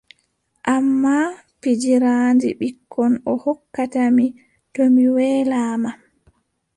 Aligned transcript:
Ammaa 0.75 1.27
pijiraandi 1.61 2.47
ɓikkon 2.59 3.13
o 3.31 3.33
hokkata 3.43 4.01
mi 4.15 4.25
to 4.73 4.83
mi 4.93 5.03
weelaama. 5.15 5.91